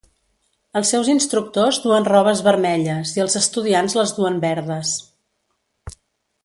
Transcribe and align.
Els 0.79 0.93
seus 0.93 1.11
instructors 1.13 1.79
duen 1.83 2.07
robes 2.13 2.41
vermelles 2.49 3.13
i 3.19 3.25
els 3.27 3.39
estudiants 3.43 3.97
les 4.01 4.15
duen 4.21 4.41
verdes. 4.51 4.99